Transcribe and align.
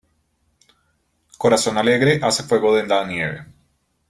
Corazón 1.37 1.77
alegre 1.77 2.19
hace 2.23 2.41
fuego 2.41 2.73
de 2.75 2.87
la 2.87 3.05
nieve. 3.05 3.45